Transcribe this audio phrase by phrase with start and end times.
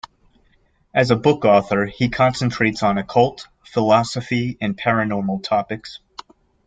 [0.95, 5.99] As a book author he concentrates on occult, philosophy and paranormal topics.